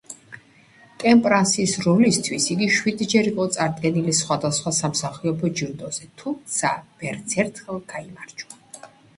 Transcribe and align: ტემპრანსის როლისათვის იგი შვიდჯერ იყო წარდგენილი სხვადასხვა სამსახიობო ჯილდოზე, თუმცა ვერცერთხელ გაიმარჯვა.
ტემპრანსის 1.01 1.73
როლისათვის 1.87 2.47
იგი 2.55 2.69
შვიდჯერ 2.77 3.29
იყო 3.33 3.45
წარდგენილი 3.57 4.15
სხვადასხვა 4.21 4.75
სამსახიობო 4.79 5.53
ჯილდოზე, 5.61 6.11
თუმცა 6.23 6.75
ვერცერთხელ 7.05 7.83
გაიმარჯვა. 7.95 8.93